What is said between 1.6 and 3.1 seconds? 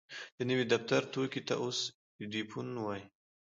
اوس ايډيفون وايي.